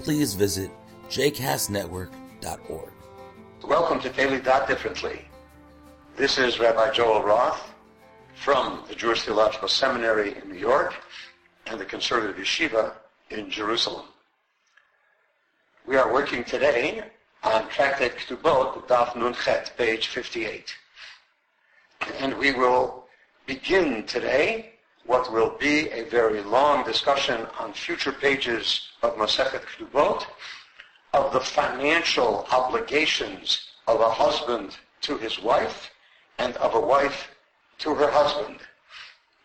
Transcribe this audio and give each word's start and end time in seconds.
please 0.00 0.34
visit 0.34 0.70
jcastnetwork.org. 1.08 2.92
Welcome 3.64 4.00
to 4.00 4.10
Daily 4.10 4.38
Daf 4.38 4.66
Differently. 4.68 5.26
This 6.16 6.38
is 6.38 6.58
Rabbi 6.58 6.92
Joel 6.92 7.22
Roth 7.22 7.72
from 8.34 8.82
the 8.88 8.94
Jewish 8.94 9.22
Theological 9.22 9.68
Seminary 9.68 10.36
in 10.40 10.48
New 10.48 10.58
York 10.58 10.94
and 11.66 11.80
the 11.80 11.84
Conservative 11.84 12.36
Yeshiva 12.36 12.92
in 13.30 13.50
Jerusalem. 13.50 14.06
We 15.86 15.96
are 15.96 16.12
working 16.12 16.44
today 16.44 17.02
on 17.42 17.68
Tractate 17.68 18.16
Ketubot, 18.16 18.86
Daf 18.86 19.16
Nun 19.16 19.34
Chet, 19.34 19.72
page 19.76 20.08
58. 20.08 20.74
And 22.18 22.36
we 22.38 22.52
will 22.52 23.04
begin 23.46 24.04
today 24.04 24.75
what 25.06 25.32
will 25.32 25.50
be 25.58 25.88
a 25.90 26.04
very 26.04 26.42
long 26.42 26.84
discussion 26.84 27.46
on 27.58 27.72
future 27.72 28.12
pages 28.12 28.88
of 29.02 29.16
Masechet 29.16 29.62
Ketubot 29.64 30.26
of 31.14 31.32
the 31.32 31.40
financial 31.40 32.46
obligations 32.50 33.68
of 33.86 34.00
a 34.00 34.10
husband 34.10 34.76
to 35.02 35.16
his 35.18 35.40
wife 35.40 35.90
and 36.38 36.56
of 36.56 36.74
a 36.74 36.80
wife 36.80 37.28
to 37.78 37.94
her 37.94 38.10
husband. 38.10 38.58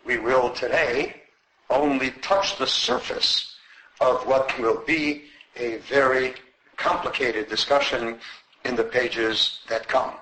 We 0.03 0.17
will 0.17 0.49
today 0.49 1.21
only 1.69 2.11
touch 2.21 2.57
the 2.57 2.67
surface 2.67 3.55
of 3.99 4.25
what 4.25 4.57
will 4.59 4.83
be 4.85 5.25
a 5.55 5.77
very 5.77 6.33
complicated 6.75 7.47
discussion 7.49 8.19
in 8.65 8.75
the 8.75 8.83
pages 8.83 9.59
that 9.69 9.87
come. 9.87 10.13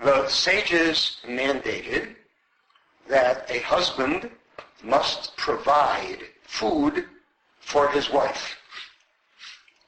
The 0.00 0.28
sages 0.28 1.16
mandated 1.26 2.14
that 3.08 3.50
a 3.50 3.58
husband 3.60 4.30
must 4.82 5.36
provide 5.36 6.20
food 6.42 7.06
for 7.60 7.88
his 7.88 8.10
wife. 8.10 8.56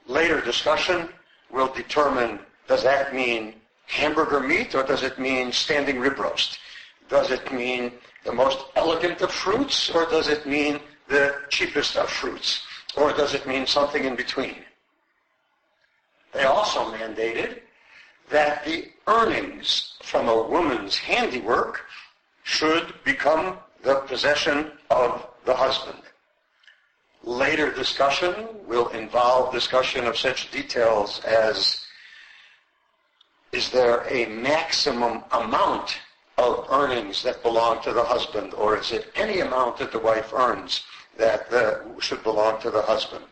Later 0.07 0.41
discussion 0.41 1.09
will 1.51 1.73
determine 1.73 2.41
does 2.67 2.83
that 2.83 3.15
mean 3.15 3.55
hamburger 3.87 4.41
meat 4.41 4.75
or 4.75 4.83
does 4.83 5.03
it 5.03 5.19
mean 5.19 5.53
standing 5.53 6.01
rib 6.01 6.19
roast? 6.19 6.59
Does 7.09 7.31
it 7.31 7.53
mean 7.53 7.93
the 8.25 8.33
most 8.33 8.59
elegant 8.77 9.21
of 9.21 9.31
fruits 9.33 9.91
or 9.91 10.07
does 10.07 10.29
it 10.29 10.47
mean 10.47 10.81
the 11.09 11.37
cheapest 11.51 11.97
of 11.97 12.11
fruits? 12.11 12.63
Or 12.97 13.13
does 13.13 13.35
it 13.35 13.47
mean 13.47 13.67
something 13.67 14.05
in 14.05 14.17
between? 14.17 14.57
They 16.33 16.45
also 16.45 16.93
mandated 16.93 17.61
that 18.31 18.65
the 18.65 18.89
earnings 19.07 19.95
from 20.03 20.29
a 20.29 20.43
woman's 20.43 20.97
handiwork 20.97 21.85
should 22.45 22.95
become 23.05 23.59
the 23.83 23.97
possession 24.07 24.73
of 24.91 25.27
the 25.45 25.55
husband. 25.55 25.99
Later 27.23 27.71
discussion 27.73 28.35
will 28.67 28.89
involve 28.89 29.53
discussion 29.53 30.07
of 30.07 30.17
such 30.17 30.51
details 30.51 31.21
as 31.25 31.85
is 33.53 33.71
there 33.71 34.07
a 34.09 34.27
maximum 34.27 35.25
amount 35.33 35.99
of 36.39 36.67
earnings 36.71 37.23
that 37.23 37.43
belong 37.43 37.83
to 37.83 37.93
the 37.93 38.03
husband 38.03 38.55
or 38.55 38.79
is 38.79 38.93
it 38.93 39.13
any 39.17 39.41
amount 39.41 39.77
that 39.79 39.93
the 39.93 39.99
wife 39.99 40.33
earns 40.33 40.85
that 41.19 41.51
the, 41.51 41.85
should 41.99 42.23
belong 42.23 42.61
to 42.63 42.71
the 42.71 42.83
husband? 42.83 43.25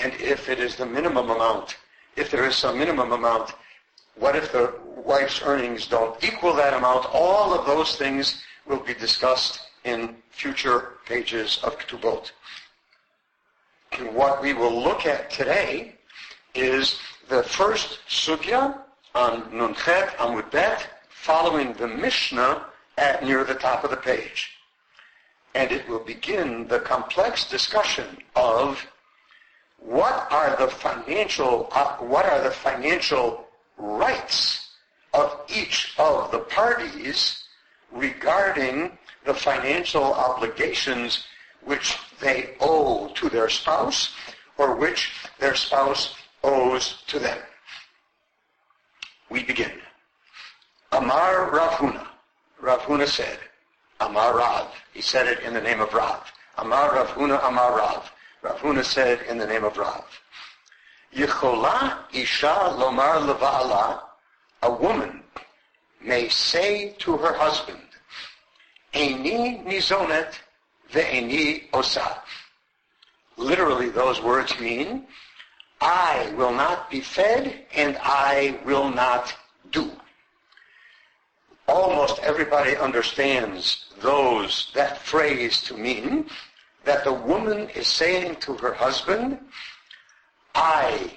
And 0.00 0.12
if 0.14 0.48
it 0.48 0.58
is 0.58 0.76
the 0.76 0.86
minimum 0.86 1.30
amount, 1.30 1.76
if 2.16 2.30
there 2.30 2.44
is 2.44 2.56
some 2.56 2.78
minimum 2.78 3.12
amount, 3.12 3.52
what 4.20 4.36
if 4.36 4.52
the 4.52 4.74
wife's 5.04 5.40
earnings 5.42 5.86
don't 5.86 6.22
equal 6.22 6.54
that 6.54 6.74
amount? 6.74 7.06
All 7.12 7.52
of 7.58 7.66
those 7.66 7.96
things 7.96 8.42
will 8.66 8.78
be 8.80 8.94
discussed 8.94 9.60
in 9.84 10.14
future 10.30 10.98
pages 11.06 11.58
of 11.62 11.78
Ketubot. 11.78 12.30
And 13.92 14.14
what 14.14 14.42
we 14.42 14.52
will 14.52 14.78
look 14.78 15.06
at 15.06 15.30
today 15.30 15.94
is 16.54 16.98
the 17.28 17.42
first 17.42 18.00
sugya 18.08 18.78
on 19.14 19.42
Nunchet 19.50 20.10
Amud 20.16 20.50
Bet, 20.50 20.86
following 21.08 21.72
the 21.72 21.88
Mishnah 21.88 22.66
at 22.98 23.24
near 23.24 23.42
the 23.44 23.54
top 23.54 23.84
of 23.84 23.90
the 23.90 23.96
page. 23.96 24.50
And 25.54 25.72
it 25.72 25.88
will 25.88 26.04
begin 26.04 26.68
the 26.68 26.80
complex 26.80 27.48
discussion 27.48 28.18
of 28.36 28.86
what 29.78 30.30
are 30.30 30.54
the 30.56 30.68
financial 30.68 31.68
uh, 31.72 31.96
what 31.96 32.26
are 32.26 32.42
the 32.42 32.50
financial 32.50 33.46
rights 33.80 34.68
of 35.14 35.40
each 35.48 35.94
of 35.98 36.30
the 36.30 36.38
parties 36.38 37.44
regarding 37.90 38.96
the 39.24 39.34
financial 39.34 40.04
obligations 40.04 41.24
which 41.64 41.98
they 42.20 42.54
owe 42.60 43.08
to 43.14 43.28
their 43.28 43.48
spouse 43.48 44.14
or 44.58 44.76
which 44.76 45.12
their 45.38 45.54
spouse 45.54 46.14
owes 46.44 47.02
to 47.06 47.18
them. 47.18 47.38
We 49.30 49.44
begin. 49.44 49.72
Amar 50.92 51.50
Rav 51.50 51.72
Huna. 51.72 52.06
Ravuna 52.62 53.06
said, 53.06 53.38
Amar 54.00 54.36
Rav. 54.36 54.68
He 54.92 55.00
said 55.00 55.26
it 55.26 55.40
in 55.40 55.54
the 55.54 55.60
name 55.60 55.80
of 55.80 55.92
Rav. 55.94 56.30
Amar 56.58 56.94
Rav 56.94 57.08
Huna 57.08 57.42
Amar 57.46 57.76
Rav. 57.78 58.12
Ravuna 58.42 58.84
said 58.84 59.22
in 59.28 59.38
the 59.38 59.46
name 59.46 59.64
of 59.64 59.76
Rav. 59.76 60.04
Yichola 61.14 61.98
Isha 62.12 62.76
Lomar 62.78 63.18
Levala. 63.20 64.00
A 64.62 64.72
woman 64.72 65.22
may 66.02 66.28
say 66.28 66.94
to 66.98 67.16
her 67.16 67.32
husband, 67.32 67.80
Eini 68.94 69.64
nizonet 69.64 70.34
ve'eni 70.92 71.68
osa. 71.72 72.22
Literally, 73.36 73.88
those 73.88 74.20
words 74.20 74.58
mean, 74.60 75.06
I 75.80 76.32
will 76.36 76.52
not 76.52 76.90
be 76.90 77.00
fed 77.00 77.64
and 77.74 77.96
I 78.02 78.58
will 78.64 78.90
not 78.90 79.34
do. 79.70 79.90
Almost 81.66 82.18
everybody 82.20 82.76
understands 82.76 83.86
those, 84.00 84.70
that 84.74 84.98
phrase 84.98 85.62
to 85.62 85.76
mean 85.76 86.28
that 86.84 87.04
the 87.04 87.12
woman 87.12 87.68
is 87.70 87.86
saying 87.86 88.36
to 88.36 88.54
her 88.54 88.74
husband, 88.74 89.38
I 90.54 91.12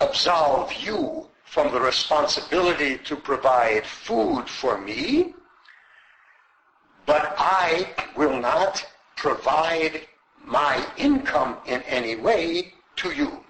absolve 0.00 0.72
you 0.74 1.28
from 1.44 1.72
the 1.72 1.80
responsibility 1.80 2.98
to 2.98 3.16
provide 3.16 3.86
food 3.86 4.48
for 4.48 4.78
me, 4.80 5.34
but 7.06 7.34
I 7.38 7.94
will 8.16 8.38
not 8.40 8.84
provide 9.16 10.00
my 10.44 10.84
income 10.96 11.58
in 11.66 11.82
any 11.82 12.16
way 12.16 12.72
to 12.96 13.12
you, 13.12 13.44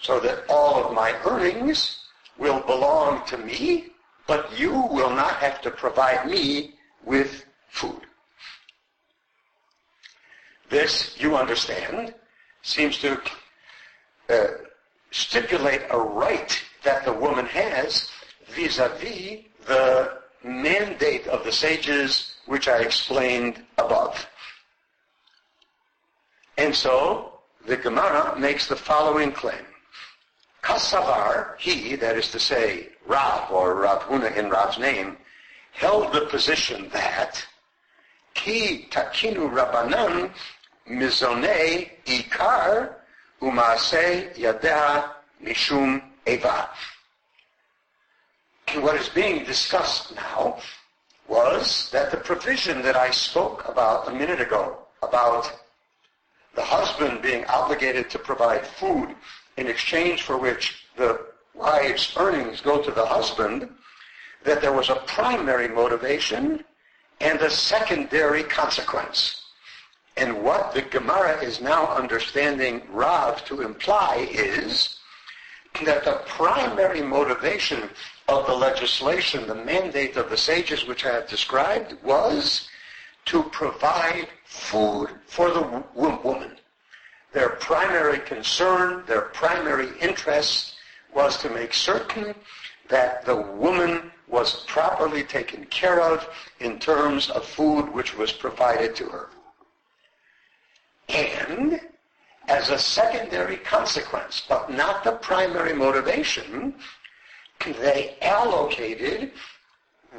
so 0.00 0.18
that 0.20 0.44
all 0.48 0.84
of 0.84 0.94
my 0.94 1.14
earnings 1.24 1.98
will 2.38 2.60
belong 2.60 3.24
to 3.26 3.38
me, 3.38 3.90
but 4.26 4.58
you 4.58 4.72
will 4.72 5.10
not 5.10 5.34
have 5.36 5.60
to 5.62 5.70
provide 5.70 6.28
me 6.28 6.74
with 7.04 7.44
food. 7.68 8.00
This, 10.70 11.14
you 11.18 11.36
understand, 11.36 12.14
seems 12.62 12.98
to 12.98 13.20
uh, 14.28 14.46
stipulate 15.10 15.82
a 15.90 15.98
right 15.98 16.60
that 16.82 17.04
the 17.04 17.12
woman 17.12 17.46
has 17.46 18.10
vis-a-vis 18.54 19.44
the 19.66 20.18
mandate 20.42 21.26
of 21.28 21.44
the 21.44 21.52
sages 21.52 22.34
which 22.46 22.68
I 22.68 22.78
explained 22.78 23.62
above. 23.78 24.26
And 26.58 26.74
so 26.74 27.40
the 27.66 27.76
Gemara 27.76 28.38
makes 28.38 28.68
the 28.68 28.76
following 28.76 29.32
claim. 29.32 29.64
Kasavar, 30.62 31.58
he, 31.58 31.96
that 31.96 32.16
is 32.16 32.30
to 32.30 32.40
say, 32.40 32.88
Rav 33.06 33.50
or 33.50 33.74
Rav 33.74 34.02
Huna 34.02 34.34
in 34.36 34.50
Rav's 34.50 34.78
name, 34.78 35.16
held 35.72 36.12
the 36.12 36.26
position 36.26 36.88
that 36.90 37.44
ki 38.34 38.88
takinu 38.90 39.50
rabanan 39.50 40.30
mizone 40.88 41.90
ikar 42.06 42.94
What 48.80 48.96
is 48.96 49.08
being 49.08 49.44
discussed 49.44 50.14
now 50.14 50.58
was 51.28 51.90
that 51.90 52.10
the 52.10 52.16
provision 52.16 52.82
that 52.82 52.96
I 52.96 53.10
spoke 53.10 53.68
about 53.68 54.08
a 54.08 54.12
minute 54.12 54.40
ago 54.40 54.78
about 55.02 55.52
the 56.54 56.62
husband 56.62 57.22
being 57.22 57.44
obligated 57.46 58.10
to 58.10 58.18
provide 58.18 58.66
food 58.66 59.14
in 59.56 59.66
exchange 59.66 60.22
for 60.22 60.38
which 60.38 60.86
the 60.96 61.20
wife's 61.54 62.16
earnings 62.16 62.60
go 62.60 62.82
to 62.82 62.90
the 62.90 63.06
husband, 63.06 63.68
that 64.44 64.60
there 64.60 64.72
was 64.72 64.90
a 64.90 64.96
primary 65.06 65.68
motivation 65.68 66.64
and 67.20 67.40
a 67.40 67.50
secondary 67.50 68.42
consequence. 68.42 69.43
And 70.16 70.42
what 70.44 70.72
the 70.72 70.82
Gemara 70.82 71.42
is 71.42 71.60
now 71.60 71.86
understanding 71.88 72.82
Rav 72.88 73.44
to 73.46 73.62
imply 73.62 74.28
is 74.30 75.00
that 75.84 76.04
the 76.04 76.22
primary 76.26 77.02
motivation 77.02 77.90
of 78.28 78.46
the 78.46 78.54
legislation, 78.54 79.46
the 79.46 79.54
mandate 79.54 80.16
of 80.16 80.30
the 80.30 80.36
sages 80.36 80.86
which 80.86 81.04
I 81.04 81.14
have 81.14 81.28
described, 81.28 81.96
was 82.04 82.68
to 83.26 83.42
provide 83.44 84.28
food 84.44 85.10
for 85.26 85.50
the 85.50 85.82
woman. 85.94 86.58
Their 87.32 87.50
primary 87.50 88.20
concern, 88.20 89.02
their 89.06 89.22
primary 89.22 89.88
interest 90.00 90.74
was 91.12 91.36
to 91.38 91.50
make 91.50 91.74
certain 91.74 92.34
that 92.88 93.24
the 93.24 93.36
woman 93.36 94.12
was 94.28 94.64
properly 94.66 95.24
taken 95.24 95.64
care 95.66 96.00
of 96.00 96.28
in 96.60 96.78
terms 96.78 97.30
of 97.30 97.44
food 97.44 97.92
which 97.92 98.16
was 98.16 98.32
provided 98.32 98.94
to 98.96 99.06
her. 99.06 99.28
And 101.14 101.80
as 102.48 102.70
a 102.70 102.78
secondary 102.78 103.56
consequence, 103.58 104.42
but 104.48 104.70
not 104.70 105.04
the 105.04 105.12
primary 105.12 105.72
motivation, 105.72 106.74
they 107.80 108.16
allocated 108.20 109.32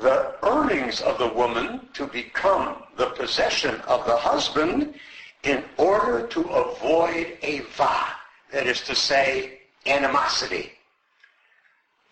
the 0.01 0.35
earnings 0.43 1.01
of 1.01 1.17
the 1.17 1.27
woman 1.27 1.87
to 1.93 2.07
become 2.07 2.83
the 2.97 3.07
possession 3.07 3.75
of 3.81 4.05
the 4.05 4.15
husband 4.15 4.95
in 5.43 5.63
order 5.77 6.25
to 6.27 6.41
avoid 6.41 7.37
a 7.41 7.59
va, 7.77 8.05
that 8.51 8.65
is 8.65 8.81
to 8.81 8.95
say, 8.95 9.59
animosity. 9.85 10.71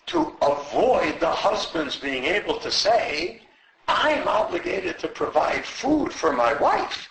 To 0.08 0.36
avoid 0.42 1.20
the 1.20 1.32
husband's 1.32 1.96
being 1.96 2.26
able 2.26 2.60
to 2.60 2.70
say, 2.70 3.42
I'm 3.88 4.28
obligated 4.28 5.00
to 5.00 5.08
provide 5.08 5.66
food 5.66 6.14
for 6.14 6.32
my 6.32 6.54
wife, 6.56 7.08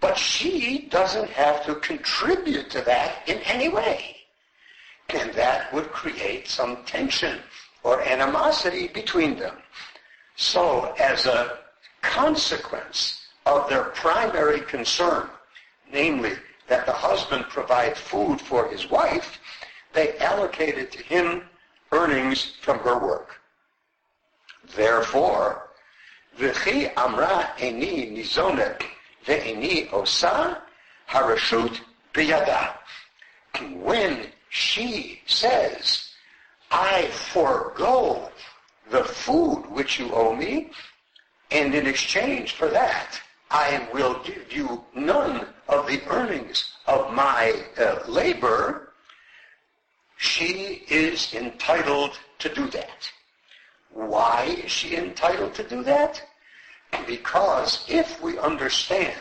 but 0.00 0.16
she 0.16 0.88
doesn't 0.90 1.28
have 1.30 1.64
to 1.66 1.74
contribute 1.76 2.70
to 2.70 2.80
that 2.82 3.28
in 3.28 3.38
any 3.40 3.68
way. 3.68 4.16
And 5.10 5.32
that 5.34 5.72
would 5.72 5.90
create 5.90 6.48
some 6.48 6.84
tension 6.84 7.40
or 7.82 8.00
animosity 8.02 8.88
between 8.88 9.38
them. 9.38 9.56
So 10.36 10.94
as 10.98 11.26
a 11.26 11.58
consequence 12.02 13.26
of 13.46 13.68
their 13.68 13.84
primary 13.84 14.60
concern, 14.60 15.28
namely 15.92 16.32
that 16.68 16.86
the 16.86 16.92
husband 16.92 17.44
provide 17.48 17.96
food 17.96 18.40
for 18.40 18.68
his 18.68 18.88
wife, 18.88 19.38
they 19.92 20.16
allocated 20.18 20.92
to 20.92 21.02
him 21.02 21.42
earnings 21.92 22.52
from 22.62 22.78
her 22.78 22.98
work. 22.98 23.40
Therefore, 24.76 25.70
V'chi 26.38 26.92
amra 26.96 27.52
eni 27.58 28.16
nizonet 28.16 28.82
ve'eni 29.26 29.92
osa 29.92 30.62
harashut 31.08 31.80
biyada. 32.12 32.74
When 33.82 34.26
she 34.48 35.22
says, 35.26 36.08
I 36.70 37.08
forego 37.08 38.30
the 38.90 39.04
food 39.04 39.64
which 39.70 39.98
you 39.98 40.12
owe 40.12 40.34
me, 40.34 40.70
and 41.50 41.74
in 41.74 41.86
exchange 41.86 42.52
for 42.52 42.68
that, 42.68 43.20
I 43.50 43.88
will 43.92 44.22
give 44.22 44.52
you 44.52 44.84
none 44.94 45.46
of 45.68 45.86
the 45.88 46.00
earnings 46.08 46.72
of 46.86 47.12
my 47.12 47.64
uh, 47.78 47.98
labor, 48.06 48.92
she 50.16 50.84
is 50.88 51.34
entitled 51.34 52.18
to 52.38 52.54
do 52.54 52.68
that. 52.68 53.10
Why 53.90 54.56
is 54.64 54.70
she 54.70 54.96
entitled 54.96 55.54
to 55.54 55.64
do 55.64 55.82
that? 55.84 56.22
Because 57.06 57.84
if 57.88 58.20
we 58.22 58.38
understand 58.38 59.20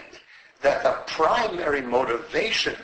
that 0.61 0.83
the 0.83 0.97
primary 1.07 1.81
motivation 1.81 2.75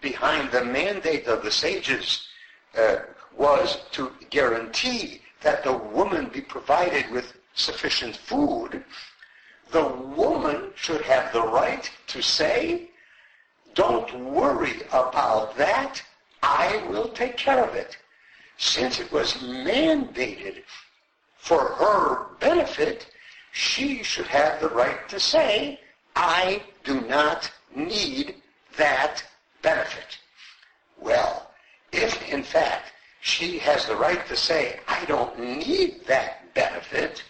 behind 0.00 0.50
the 0.50 0.64
mandate 0.64 1.26
of 1.26 1.42
the 1.42 1.50
sages 1.50 2.28
uh, 2.76 2.96
was 3.36 3.78
to 3.92 4.12
guarantee 4.30 5.22
that 5.40 5.64
the 5.64 5.72
woman 5.72 6.28
be 6.32 6.40
provided 6.40 7.10
with 7.10 7.34
sufficient 7.54 8.16
food, 8.16 8.84
the 9.70 9.86
woman 9.86 10.70
should 10.74 11.00
have 11.02 11.32
the 11.32 11.42
right 11.42 11.90
to 12.06 12.22
say, 12.22 12.90
don't 13.74 14.12
worry 14.32 14.82
about 14.92 15.56
that, 15.56 16.02
I 16.42 16.84
will 16.88 17.08
take 17.08 17.36
care 17.36 17.64
of 17.64 17.74
it. 17.74 17.96
Since 18.56 19.00
it 19.00 19.10
was 19.10 19.34
mandated 19.34 20.62
for 21.36 21.60
her 21.60 22.26
benefit, 22.38 23.06
she 23.54 24.02
should 24.02 24.26
have 24.26 24.60
the 24.60 24.68
right 24.68 25.08
to 25.08 25.20
say, 25.20 25.78
I 26.16 26.60
do 26.82 27.00
not 27.02 27.52
need 27.74 28.34
that 28.76 29.22
benefit. 29.62 30.18
Well, 31.00 31.52
if 31.92 32.20
in 32.28 32.42
fact 32.42 32.92
she 33.20 33.58
has 33.58 33.86
the 33.86 33.94
right 33.94 34.26
to 34.26 34.34
say, 34.36 34.80
I 34.88 35.04
don't 35.04 35.38
need 35.38 36.04
that 36.06 36.52
benefit, 36.54 37.22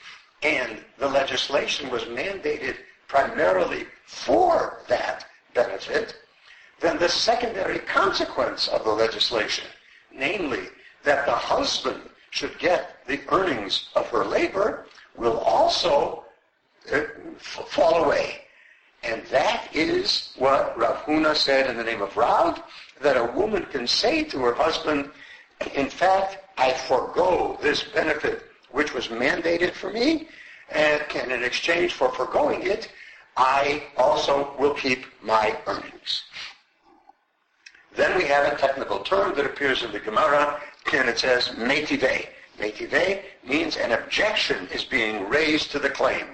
and 0.43 0.83
the 0.99 1.09
legislation 1.09 1.91
was 1.91 2.05
mandated 2.05 2.77
primarily 3.07 3.85
for 4.07 4.79
that 4.89 5.27
benefit, 5.53 6.17
then 6.81 6.99
the 6.99 7.09
secondary 7.09 7.81
consequence 7.81 8.67
of 8.69 8.83
the 8.85 8.91
legislation, 8.91 9.67
namely 10.11 10.69
that 11.03 11.27
the 11.27 11.33
husband 11.33 12.01
should 12.31 12.59
get 12.59 13.07
the 13.07 13.21
earnings 13.29 13.91
of 13.95 14.09
her 14.09 14.25
labor, 14.25 14.87
will 15.17 15.39
also 15.39 16.25
uh, 16.93 17.01
fall 17.39 18.05
away. 18.05 18.41
And 19.03 19.23
that 19.27 19.69
is 19.75 20.33
what 20.39 20.77
Rav 20.79 20.97
Huna 21.05 21.37
said 21.37 21.69
in 21.69 21.77
the 21.77 21.85
name 21.85 22.01
of 22.03 22.17
Rav, 22.17 22.63
that 23.03 23.17
a 23.17 23.33
woman 23.33 23.67
can 23.67 23.87
say 23.87 24.25
to 24.25 24.39
her 24.41 24.55
husband, 24.55 25.11
in 25.75 25.91
fact, 25.91 26.39
I 26.57 26.73
forego 26.73 27.59
this 27.61 27.83
benefit 27.83 28.45
which 28.71 28.95
was 28.95 29.09
mandated 29.09 29.73
for 29.73 29.91
me, 29.91 30.29
and 30.71 31.03
in 31.15 31.45
exchange 31.45 31.93
for 31.93 32.11
foregoing 32.13 32.63
it, 32.63 32.91
I 33.37 33.85
also 33.97 34.55
will 34.59 34.75
keep 34.75 35.07
my 35.23 35.57
earnings. 35.67 36.23
Then 37.95 38.17
we 38.17 38.25
have 38.25 38.53
a 38.53 38.57
technical 38.57 39.01
term 39.01 39.35
that 39.37 39.47
appears 39.47 39.83
in 39.83 39.93
the 39.93 40.01
Gemara, 40.01 40.61
and 40.93 41.09
it 41.09 41.19
says 41.19 41.57
metive. 41.57 42.27
Metive 42.59 43.23
means 43.47 43.77
an 43.77 43.93
objection 43.93 44.69
is 44.73 44.85
being 44.85 45.29
raised 45.29 45.71
to 45.73 45.79
the 45.79 45.91
claim. 45.91 46.27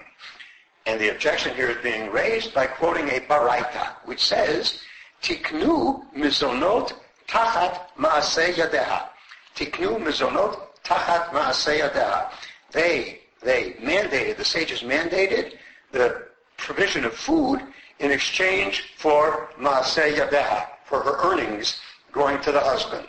And 0.86 1.00
the 1.00 1.10
objection 1.10 1.54
here 1.54 1.70
is 1.70 1.82
being 1.82 2.10
raised 2.10 2.54
by 2.54 2.66
quoting 2.66 3.08
a 3.08 3.20
baraita, 3.20 3.94
which 4.04 4.24
says, 4.24 4.80
Tiknu 5.22 6.04
mizonot 6.14 6.92
tachat 7.28 7.80
maaseh 7.98 8.54
yadeha. 8.54 9.08
Tiknu 9.54 9.98
mizonot 9.98 10.58
tachat 10.84 11.28
maaseh 11.30 11.80
yadeha. 11.80 12.32
They, 12.72 13.20
they 13.42 13.72
mandated, 13.80 14.36
the 14.36 14.44
sages 14.44 14.80
mandated 14.80 15.58
the 15.92 16.26
provision 16.56 17.04
of 17.04 17.14
food 17.14 17.62
in 17.98 18.10
exchange 18.10 18.94
for 18.96 19.50
maaseh 19.58 20.14
yadeha, 20.14 20.66
for 20.84 21.00
her 21.00 21.18
earnings 21.30 21.80
going 22.12 22.40
to 22.40 22.52
the 22.52 22.60
husband. 22.60 23.06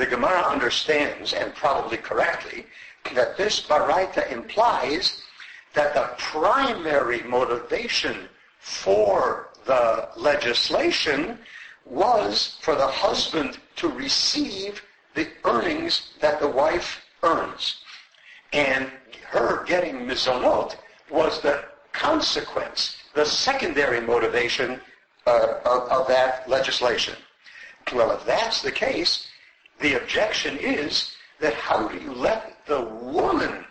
The 0.00 0.06
Gemara 0.06 0.40
understands, 0.40 1.34
and 1.34 1.54
probably 1.54 1.98
correctly, 1.98 2.64
that 3.14 3.36
this 3.36 3.60
baraita 3.60 4.32
implies 4.32 5.22
that 5.74 5.92
the 5.92 6.08
primary 6.16 7.22
motivation 7.24 8.26
for 8.60 9.50
the 9.66 10.08
legislation 10.16 11.38
was 11.84 12.56
for 12.62 12.76
the 12.76 12.86
husband 12.86 13.58
to 13.76 13.88
receive 13.88 14.82
the 15.14 15.28
earnings 15.44 16.14
that 16.20 16.40
the 16.40 16.48
wife 16.48 17.04
earns. 17.22 17.82
And 18.54 18.90
her 19.26 19.64
getting 19.64 20.06
mizonot 20.06 20.76
was 21.10 21.42
the 21.42 21.62
consequence, 21.92 22.96
the 23.12 23.26
secondary 23.26 24.00
motivation 24.00 24.80
uh, 25.26 25.58
of, 25.66 25.82
of 25.90 26.08
that 26.08 26.48
legislation. 26.48 27.16
Well, 27.92 28.12
if 28.12 28.24
that's 28.24 28.62
the 28.62 28.72
case, 28.72 29.26
the 29.80 29.94
objection 30.00 30.56
is 30.58 31.12
that 31.40 31.54
how 31.54 31.88
do 31.88 31.98
you 31.98 32.12
let 32.12 32.64
the 32.66 32.82
woman 32.82 33.64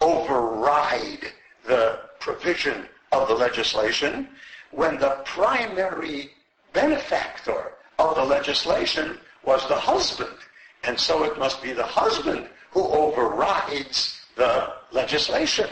override 0.00 1.32
the 1.66 2.00
provision 2.20 2.86
of 3.12 3.28
the 3.28 3.34
legislation 3.34 4.28
when 4.70 4.98
the 4.98 5.22
primary 5.24 6.30
benefactor 6.72 7.72
of 7.98 8.14
the 8.16 8.24
legislation 8.24 9.18
was 9.44 9.66
the 9.68 9.74
husband. 9.74 10.36
And 10.82 10.98
so 10.98 11.24
it 11.24 11.38
must 11.38 11.62
be 11.62 11.72
the 11.72 11.86
husband 11.86 12.48
who 12.70 12.82
overrides 12.82 14.20
the 14.36 14.74
legislation. 14.90 15.70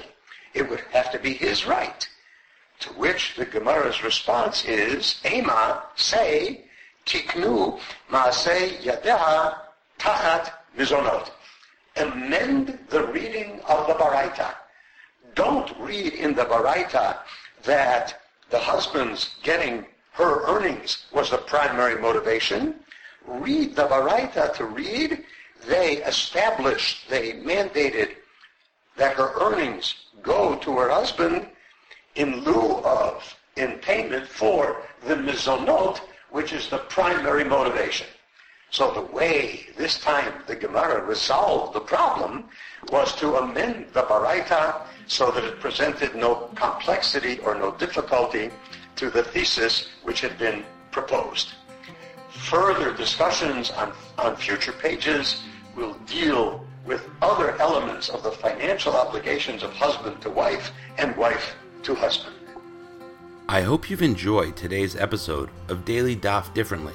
It 0.54 0.68
would 0.68 0.80
have 0.92 1.11
to 1.12 1.18
be 1.18 1.34
his 1.34 1.66
right 1.66 2.08
To 2.82 2.88
which 2.94 3.37
the 3.37 3.44
Gemara's 3.46 4.02
response 4.02 4.64
is, 4.64 5.20
Ema, 5.25 5.84
say, 5.94 6.64
tiknu 7.06 7.78
maaseh 8.11 8.82
yadeha 8.82 9.56
tachat 10.02 10.52
mizonot. 10.76 11.30
Amend 11.97 12.78
the 12.88 13.06
reading 13.09 13.61
of 13.68 13.87
the 13.87 13.94
Baraita. 13.94 14.54
Don't 15.35 15.71
read 15.78 16.14
in 16.14 16.35
the 16.35 16.44
Baraita 16.44 17.18
that 17.64 18.21
the 18.50 18.59
husband's 18.59 19.37
getting 19.42 19.87
her 20.12 20.44
earnings 20.47 21.06
was 21.12 21.30
the 21.30 21.38
primary 21.38 22.00
motivation. 22.00 22.75
Read 23.26 23.76
the 23.76 23.87
Baraita 23.87 24.54
to 24.56 24.64
read. 24.64 25.25
They 25.66 25.99
established, 25.99 27.09
they 27.09 27.35
mandated 27.35 28.16
that 28.97 29.16
her 29.16 29.32
earnings 29.40 29.94
go 30.23 30.56
to 30.56 30.78
her 30.78 30.90
husband 30.90 31.47
in 32.16 32.42
lieu 32.44 32.78
of, 32.85 33.35
in 33.56 33.78
payment 33.78 34.26
for 34.26 34.82
the 35.06 35.14
mizonot, 35.14 35.99
which 36.30 36.52
is 36.52 36.68
the 36.68 36.78
primary 36.78 37.44
motivation. 37.44 38.06
So 38.73 38.91
the 38.91 39.02
way 39.02 39.67
this 39.76 39.99
time 39.99 40.33
the 40.47 40.57
Gemara 40.57 41.05
resolved 41.05 41.75
the 41.75 41.81
problem 41.81 42.45
was 42.91 43.14
to 43.17 43.37
amend 43.37 43.88
the 43.93 44.05
Baraita 44.05 44.87
so 45.07 45.31
that 45.31 45.45
it 45.45 45.61
presented 45.61 46.14
no 46.14 46.49
complexity 46.55 47.38
or 47.41 47.55
no 47.55 47.73
difficulty 47.73 48.50
to 48.97 49.11
the 49.11 49.25
thesis 49.25 49.91
which 50.05 50.23
had 50.23 50.38
been 50.38 50.64
proposed. 50.91 51.52
Further 52.31 52.95
discussions 52.95 53.71
on, 53.73 53.93
on 54.17 54.37
future 54.37 54.73
pages 54.73 55.43
will 55.76 55.93
deal 56.07 56.64
with 56.87 57.07
other 57.21 57.61
elements 57.61 58.09
of 58.09 58.23
the 58.23 58.33
financial 58.33 58.97
obligations 58.97 59.62
of 59.62 59.71
husband 59.75 60.23
to 60.23 60.31
wife 60.31 60.73
and 60.97 61.14
wife 61.19 61.57
to 61.83 61.95
husband. 61.95 62.35
I 63.50 63.61
hope 63.61 63.91
you've 63.91 64.00
enjoyed 64.00 64.57
today's 64.57 64.97
episode 64.97 65.50
of 65.69 65.85
Daily 65.85 66.17
Daf 66.17 66.55
Differently, 66.55 66.95